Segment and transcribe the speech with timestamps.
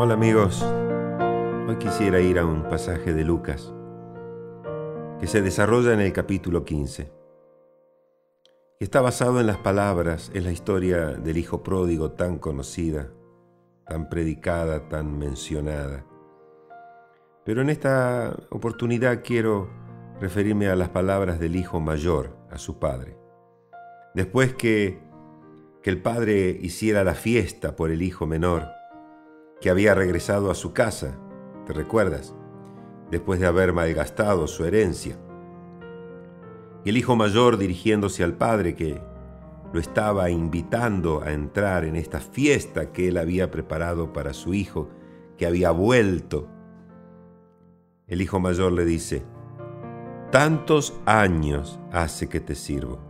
[0.00, 0.62] Hola amigos,
[1.66, 3.74] hoy quisiera ir a un pasaje de Lucas
[5.18, 7.10] que se desarrolla en el capítulo 15
[8.78, 13.08] y está basado en las palabras, en la historia del hijo pródigo tan conocida,
[13.88, 16.06] tan predicada, tan mencionada.
[17.44, 19.68] Pero en esta oportunidad quiero
[20.20, 23.18] referirme a las palabras del hijo mayor, a su padre.
[24.14, 25.00] Después que,
[25.82, 28.77] que el padre hiciera la fiesta por el hijo menor,
[29.60, 31.18] que había regresado a su casa,
[31.66, 32.34] ¿te recuerdas?
[33.10, 35.18] Después de haber malgastado su herencia.
[36.84, 39.00] Y el hijo mayor dirigiéndose al padre que
[39.72, 44.88] lo estaba invitando a entrar en esta fiesta que él había preparado para su hijo,
[45.36, 46.48] que había vuelto.
[48.06, 49.24] El hijo mayor le dice,
[50.30, 53.00] tantos años hace que te sirvo,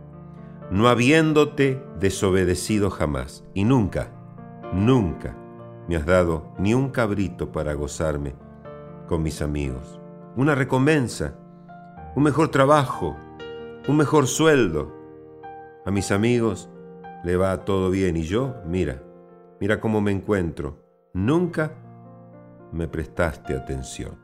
[0.71, 4.11] no habiéndote desobedecido jamás, y nunca,
[4.73, 5.38] nunca
[5.89, 8.35] me has dado ni un cabrito para gozarme
[9.07, 9.99] con mis amigos.
[10.35, 11.33] Una recompensa,
[12.15, 13.17] un mejor trabajo,
[13.87, 14.95] un mejor sueldo.
[15.87, 16.69] A mis amigos
[17.23, 19.01] le va todo bien y yo, mira,
[19.59, 20.77] mira cómo me encuentro.
[21.13, 21.71] Nunca
[22.71, 24.15] me prestaste atención.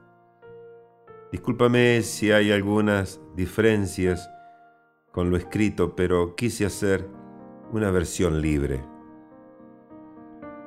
[1.32, 4.30] Discúlpame si hay algunas diferencias
[5.12, 7.10] con lo escrito, pero quise hacer
[7.72, 8.95] una versión libre.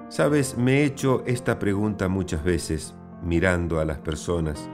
[0.09, 4.71] Sabes, me he hecho esta pregunta muchas veces mirando a las personas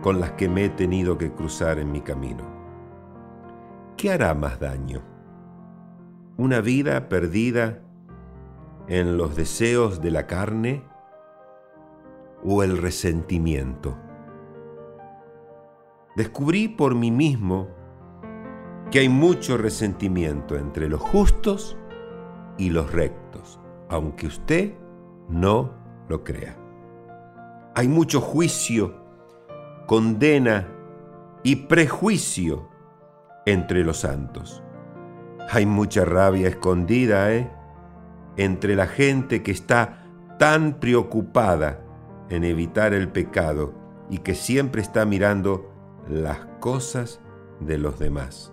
[0.00, 2.42] con las que me he tenido que cruzar en mi camino.
[3.98, 5.02] ¿Qué hará más daño?
[6.38, 7.82] ¿Una vida perdida
[8.88, 10.82] en los deseos de la carne
[12.42, 13.98] o el resentimiento?
[16.16, 17.68] Descubrí por mí mismo
[18.90, 21.76] que hay mucho resentimiento entre los justos
[22.56, 24.74] y los rectos aunque usted
[25.28, 25.72] no
[26.08, 26.56] lo crea.
[27.74, 28.94] Hay mucho juicio,
[29.86, 30.68] condena
[31.42, 32.68] y prejuicio
[33.44, 34.62] entre los santos.
[35.50, 37.50] Hay mucha rabia escondida, ¿eh?
[38.36, 40.06] Entre la gente que está
[40.38, 41.80] tan preocupada
[42.28, 43.72] en evitar el pecado
[44.10, 45.72] y que siempre está mirando
[46.08, 47.20] las cosas
[47.60, 48.52] de los demás.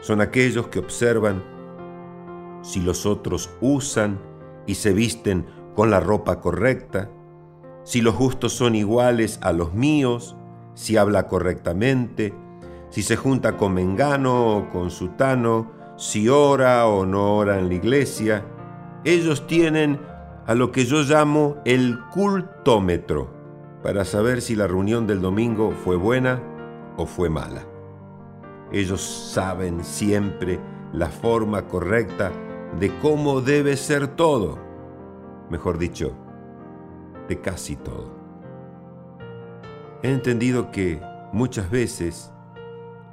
[0.00, 1.42] Son aquellos que observan
[2.64, 4.18] si los otros usan
[4.66, 7.10] y se visten con la ropa correcta,
[7.84, 10.34] si los justos son iguales a los míos,
[10.72, 12.32] si habla correctamente,
[12.88, 17.74] si se junta con Mengano o con Sutano, si ora o no ora en la
[17.74, 18.46] iglesia.
[19.04, 20.00] Ellos tienen
[20.46, 23.28] a lo que yo llamo el cultómetro
[23.82, 26.42] para saber si la reunión del domingo fue buena
[26.96, 27.66] o fue mala.
[28.72, 30.58] Ellos saben siempre
[30.94, 32.32] la forma correcta
[32.78, 34.58] de cómo debe ser todo,
[35.48, 36.16] mejor dicho,
[37.28, 38.12] de casi todo.
[40.02, 41.00] He entendido que
[41.32, 42.32] muchas veces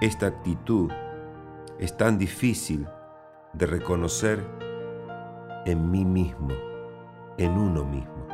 [0.02, 0.92] esta actitud
[1.80, 2.88] es tan difícil
[3.54, 4.46] de reconocer
[5.66, 6.50] en mí mismo,
[7.38, 8.28] en uno mismo,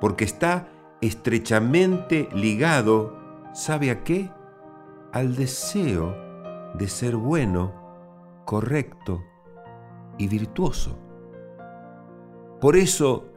[0.00, 0.68] porque está
[1.00, 3.16] estrechamente ligado,
[3.52, 4.30] ¿sabe a qué?
[5.12, 6.16] Al deseo
[6.74, 7.72] de ser bueno,
[8.44, 9.22] correcto,
[10.18, 10.98] y virtuoso.
[12.60, 13.30] Por eso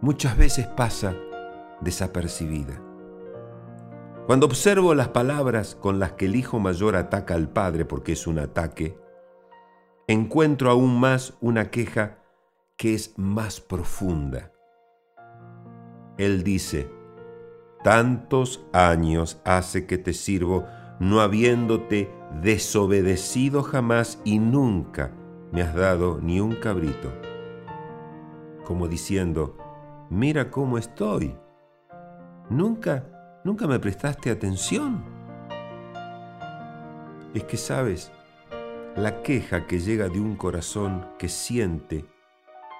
[0.00, 1.14] muchas veces pasa
[1.80, 2.82] desapercibida.
[4.26, 8.26] Cuando observo las palabras con las que el hijo mayor ataca al padre, porque es
[8.26, 8.98] un ataque,
[10.08, 12.18] encuentro aún más una queja
[12.76, 14.52] que es más profunda.
[16.18, 16.90] Él dice,
[17.84, 20.66] tantos años hace que te sirvo,
[20.98, 22.10] no habiéndote
[22.42, 25.12] desobedecido jamás y nunca
[25.56, 27.10] me has dado ni un cabrito.
[28.66, 29.56] Como diciendo,
[30.10, 31.34] mira cómo estoy.
[32.50, 35.02] Nunca, nunca me prestaste atención.
[37.32, 38.12] Es que sabes,
[38.96, 42.04] la queja que llega de un corazón que siente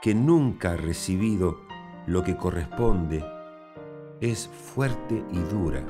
[0.02, 1.56] que nunca ha recibido
[2.06, 3.24] lo que corresponde
[4.20, 5.82] es fuerte y dura.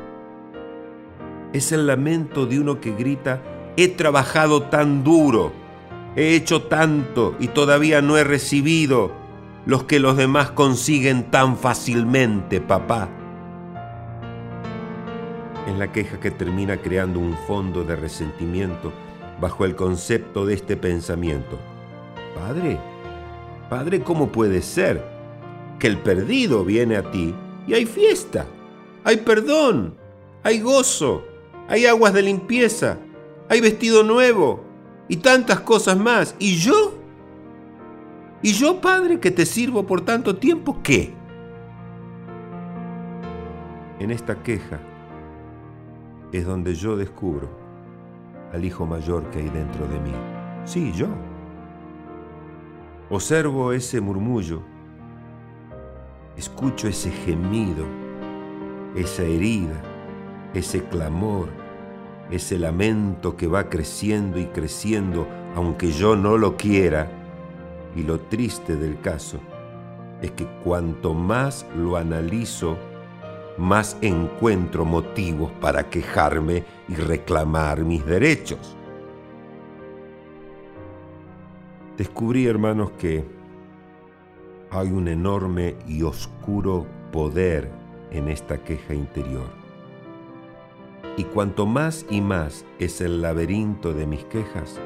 [1.52, 3.42] Es el lamento de uno que grita,
[3.76, 5.65] he trabajado tan duro
[6.16, 9.12] He hecho tanto y todavía no he recibido
[9.66, 13.10] los que los demás consiguen tan fácilmente, papá.
[15.68, 18.92] Es la queja que termina creando un fondo de resentimiento
[19.40, 21.58] bajo el concepto de este pensamiento.
[22.34, 22.78] Padre,
[23.68, 25.04] Padre, ¿cómo puede ser
[25.78, 27.34] que el perdido viene a ti
[27.66, 28.46] y hay fiesta,
[29.04, 29.94] hay perdón,
[30.42, 31.24] hay gozo,
[31.68, 32.98] hay aguas de limpieza,
[33.48, 34.65] hay vestido nuevo,
[35.08, 36.34] y tantas cosas más.
[36.38, 36.94] ¿Y yo?
[38.42, 41.14] ¿Y yo, Padre, que te sirvo por tanto tiempo, qué?
[43.98, 44.78] En esta queja
[46.32, 47.48] es donde yo descubro
[48.52, 50.12] al hijo mayor que hay dentro de mí.
[50.64, 51.08] Sí, yo.
[53.08, 54.62] Observo ese murmullo,
[56.36, 57.84] escucho ese gemido,
[58.96, 59.80] esa herida,
[60.54, 61.48] ese clamor,
[62.30, 67.10] ese lamento que va creciendo y creciendo, aunque yo no lo quiera.
[67.94, 69.38] Y lo triste del caso
[70.20, 72.76] es que cuanto más lo analizo,
[73.58, 78.76] más encuentro motivos para quejarme y reclamar mis derechos.
[81.96, 83.24] Descubrí, hermanos, que
[84.70, 87.70] hay un enorme y oscuro poder
[88.10, 89.65] en esta queja interior.
[91.16, 94.78] Y cuanto más y más es el laberinto de mis quejas,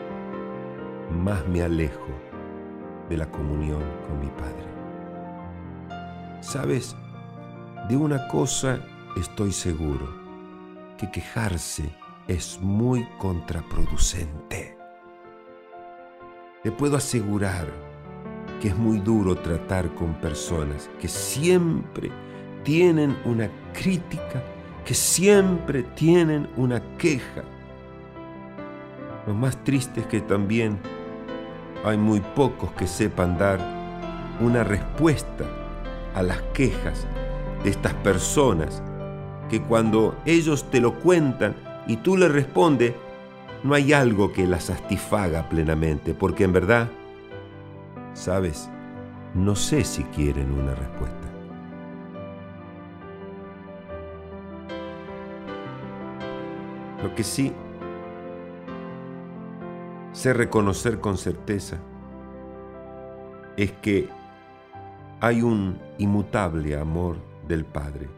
[1.10, 2.06] más me alejo
[3.08, 4.70] de la comunión con mi Padre.
[6.40, 6.96] ¿Sabes?
[7.88, 8.80] De una cosa
[9.16, 10.08] estoy seguro,
[10.96, 11.90] que quejarse
[12.28, 14.76] es muy contraproducente.
[16.62, 17.66] Le puedo asegurar
[18.60, 22.12] que es muy duro tratar con personas que siempre
[22.62, 24.42] tienen una crítica,
[24.84, 27.42] que siempre tienen una queja.
[29.26, 30.78] Lo más triste es que también
[31.84, 33.60] hay muy pocos que sepan dar
[34.40, 35.44] una respuesta
[36.14, 37.06] a las quejas
[37.62, 38.82] de estas personas
[39.48, 41.54] que cuando ellos te lo cuentan
[41.86, 42.94] y tú le respondes,
[43.62, 46.88] no hay algo que las satisfaga plenamente, porque en verdad,
[48.14, 48.70] sabes,
[49.34, 51.19] no sé si quieren una respuesta.
[57.02, 57.52] Lo que sí
[60.12, 61.79] sé reconocer con certeza
[63.56, 64.08] es que
[65.20, 67.17] hay un inmutable amor
[67.47, 68.08] del Padre.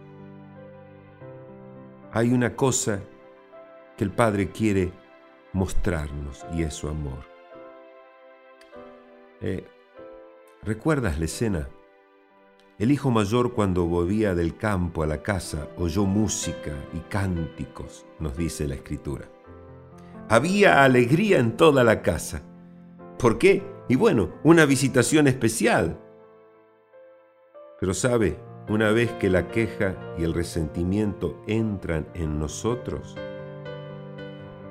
[2.12, 3.00] Hay una cosa
[3.96, 4.92] que el Padre quiere
[5.52, 7.24] mostrarnos y es su amor.
[9.40, 9.66] Eh,
[10.62, 11.68] ¿Recuerdas la escena?
[12.82, 18.36] El hijo mayor cuando volvía del campo a la casa oyó música y cánticos, nos
[18.36, 19.28] dice la escritura.
[20.28, 22.42] Había alegría en toda la casa.
[23.20, 23.62] ¿Por qué?
[23.88, 25.96] Y bueno, una visitación especial.
[27.78, 33.14] Pero sabe, una vez que la queja y el resentimiento entran en nosotros,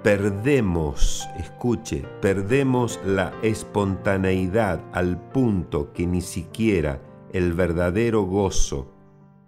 [0.03, 6.99] perdemos, escuche, perdemos la espontaneidad al punto que ni siquiera
[7.33, 8.91] el verdadero gozo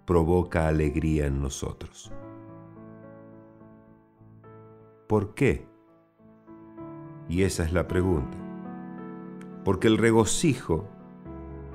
[0.06, 2.10] provoca alegría en nosotros.
[5.06, 5.66] ¿Por qué?
[7.28, 8.36] Y esa es la pregunta.
[9.64, 10.86] Porque el regocijo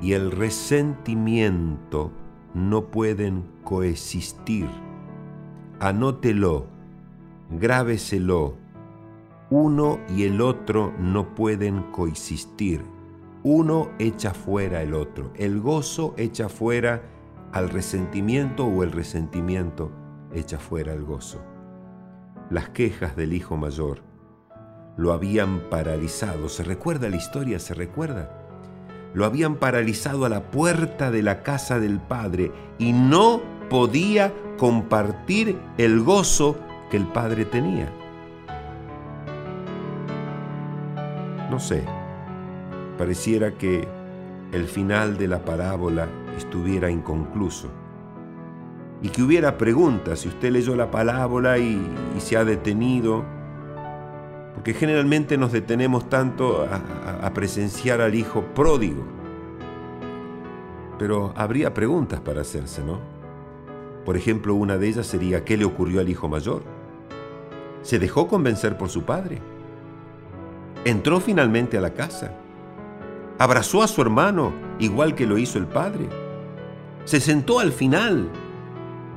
[0.01, 2.11] y el resentimiento
[2.53, 4.67] no pueden coexistir.
[5.79, 6.65] Anótelo,
[7.51, 8.55] grábeselo.
[9.51, 12.83] Uno y el otro no pueden coexistir.
[13.43, 15.31] Uno echa fuera el otro.
[15.35, 17.01] El gozo echa fuera
[17.51, 19.91] al resentimiento o el resentimiento
[20.33, 21.41] echa fuera el gozo.
[22.49, 24.01] Las quejas del hijo mayor
[24.97, 26.49] lo habían paralizado.
[26.49, 27.59] ¿Se recuerda la historia?
[27.59, 28.39] ¿Se recuerda?
[29.13, 35.59] lo habían paralizado a la puerta de la casa del Padre y no podía compartir
[35.77, 36.57] el gozo
[36.89, 37.91] que el Padre tenía.
[41.49, 41.83] No sé,
[42.99, 43.87] pareciera que
[44.51, 47.69] el final de la parábola estuviera inconcluso
[49.01, 51.81] y que hubiera preguntas si usted leyó la parábola y,
[52.17, 53.23] se ha detenido
[54.53, 59.05] porque generalmente nos detenemos tanto a, presenciar al hijo pródigo.
[60.97, 62.99] Pero habría preguntas para hacerse, ¿no?
[64.03, 66.63] Por ejemplo, una de ellas sería, ¿qué le ocurrió al hijo mayor?
[67.81, 69.39] ¿Se dejó convencer por su padre?
[70.83, 72.33] ¿Entró finalmente a la casa?
[73.39, 76.07] ¿Abrazó a su hermano igual que lo hizo el padre?
[77.05, 78.29] ¿Se sentó al final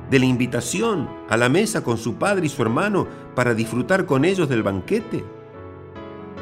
[0.09, 4.25] de la invitación a la mesa con su padre y su hermano para disfrutar con
[4.25, 5.23] ellos del banquete.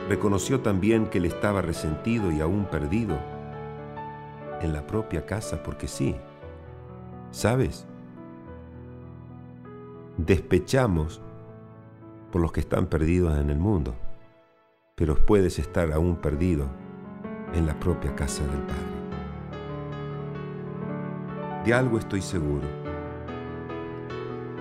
[0.09, 3.17] Reconoció también que él estaba resentido y aún perdido
[4.61, 6.15] en la propia casa porque sí,
[7.31, 7.85] ¿sabes?
[10.17, 11.21] Despechamos
[12.31, 13.95] por los que están perdidos en el mundo,
[14.95, 16.67] pero puedes estar aún perdido
[17.53, 19.01] en la propia casa del Padre.
[21.65, 22.81] De algo estoy seguro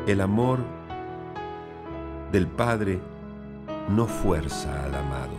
[0.06, 0.58] el amor
[2.32, 3.00] del Padre
[3.88, 5.36] no fuerza al amado,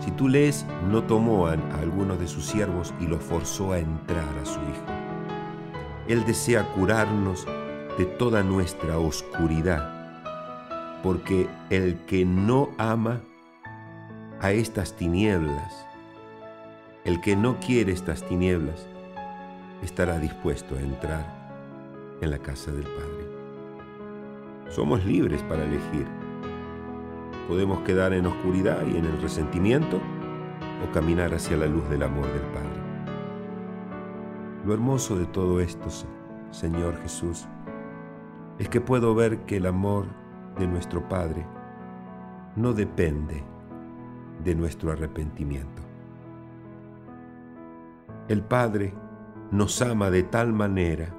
[0.00, 4.28] Si tú lees, no tomó a algunos de sus siervos y los forzó a entrar
[4.42, 4.86] a su Hijo.
[6.08, 7.46] Él desea curarnos
[7.98, 10.22] de toda nuestra oscuridad,
[11.02, 13.20] porque el que no ama
[14.40, 15.86] a estas tinieblas,
[17.04, 18.86] el que no quiere estas tinieblas,
[19.82, 23.30] estará dispuesto a entrar en la casa del Padre.
[24.68, 26.06] Somos libres para elegir.
[27.48, 29.98] Podemos quedar en oscuridad y en el resentimiento
[30.86, 32.80] o caminar hacia la luz del amor del Padre.
[34.66, 35.88] Lo hermoso de todo esto,
[36.50, 37.48] Señor Jesús,
[38.58, 40.06] es que puedo ver que el amor
[40.58, 41.46] de nuestro Padre
[42.56, 43.42] no depende
[44.44, 45.89] de nuestro arrepentimiento.
[48.30, 48.94] El Padre
[49.50, 51.12] nos ama de tal manera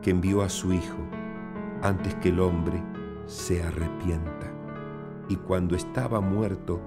[0.00, 0.96] que envió a su Hijo
[1.82, 2.82] antes que el hombre
[3.26, 4.50] se arrepienta.
[5.28, 6.80] Y cuando estaba muerto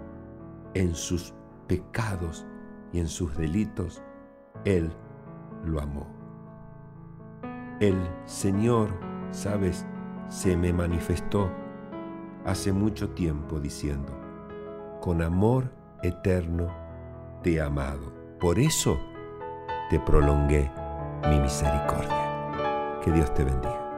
[0.74, 1.36] en sus
[1.68, 2.48] pecados
[2.92, 4.02] y en sus delitos,
[4.66, 4.92] Él
[5.64, 6.08] lo amó.
[7.80, 8.90] El Señor,
[9.30, 9.86] sabes,
[10.28, 11.52] se me manifestó
[12.46, 14.12] hace mucho tiempo diciendo,
[15.00, 15.72] con amor
[16.02, 16.68] eterno
[17.44, 18.12] te he amado.
[18.40, 18.98] Por eso
[19.90, 20.72] te prolongué
[21.30, 23.00] mi misericordia.
[23.04, 23.89] Que Dios te bendiga.